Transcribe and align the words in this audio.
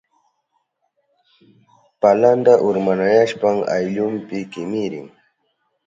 Palanta 2.01 2.53
urmanayashpan 2.69 3.57
ayllunpi 3.75 4.37
kimirin. 4.51 5.07